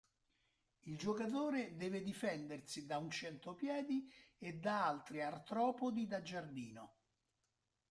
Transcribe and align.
Il 0.85 0.97
giocatore 0.97 1.75
deve 1.77 2.01
difendersi 2.01 2.87
da 2.87 2.97
un 2.97 3.11
centopiedi 3.11 4.11
e 4.39 4.55
da 4.57 4.87
altri 4.87 5.21
artropodi 5.21 6.07
da 6.07 6.23
giardino. 6.23 6.95